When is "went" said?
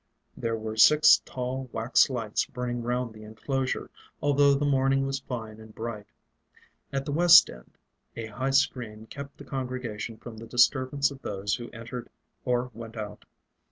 12.73-12.97